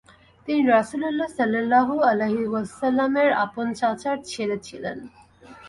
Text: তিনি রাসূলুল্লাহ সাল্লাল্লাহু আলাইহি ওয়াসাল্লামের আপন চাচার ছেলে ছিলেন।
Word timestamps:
তিনি 0.47 0.61
রাসূলুল্লাহ 0.67 1.29
সাল্লাল্লাহু 1.37 1.95
আলাইহি 2.09 2.43
ওয়াসাল্লামের 2.47 3.29
আপন 3.45 3.67
চাচার 3.73 4.17
ছেলে 4.31 4.57
ছিলেন। 4.67 4.97